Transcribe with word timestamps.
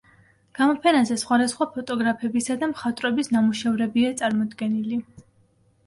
გამოფენაზე 0.59 1.17
სხვადასხვა 1.23 1.67
ფოტოგრაფებისა 1.75 2.57
და 2.65 2.73
მხატვრების 2.73 3.33
ნამუშევრებია 3.37 4.19
წარმოდგენილი. 4.23 5.03